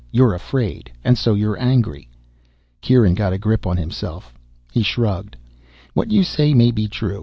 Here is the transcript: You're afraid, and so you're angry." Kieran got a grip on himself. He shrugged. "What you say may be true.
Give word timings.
You're 0.09 0.33
afraid, 0.33 0.91
and 1.03 1.15
so 1.15 1.35
you're 1.35 1.61
angry." 1.61 2.09
Kieran 2.81 3.13
got 3.13 3.33
a 3.33 3.37
grip 3.37 3.67
on 3.67 3.77
himself. 3.77 4.33
He 4.71 4.81
shrugged. 4.81 5.35
"What 5.93 6.09
you 6.09 6.23
say 6.23 6.55
may 6.55 6.71
be 6.71 6.87
true. 6.87 7.19